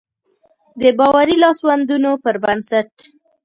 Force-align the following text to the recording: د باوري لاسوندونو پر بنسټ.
د 0.81 0.83
باوري 0.97 1.35
لاسوندونو 1.43 2.11
پر 2.23 2.35
بنسټ. 2.43 2.91